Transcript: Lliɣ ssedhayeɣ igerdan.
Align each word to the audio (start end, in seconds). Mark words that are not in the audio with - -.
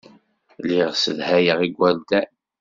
Lliɣ 0.61 0.89
ssedhayeɣ 0.93 1.59
igerdan. 1.67 2.27